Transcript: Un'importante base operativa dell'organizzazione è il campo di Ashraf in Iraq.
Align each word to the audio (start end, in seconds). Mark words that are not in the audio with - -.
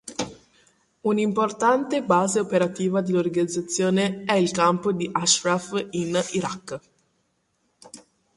Un'importante 1.03 2.01
base 2.01 2.39
operativa 2.39 3.01
dell'organizzazione 3.01 4.23
è 4.23 4.33
il 4.33 4.49
campo 4.49 4.91
di 4.91 5.07
Ashraf 5.11 5.89
in 5.91 6.19
Iraq. 6.31 6.79